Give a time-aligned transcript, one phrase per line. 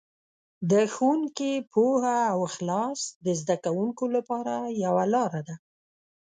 [0.71, 5.55] د ښوونکي پوهه او اخلاص د زده کوونکو لپاره یوه لاره ده.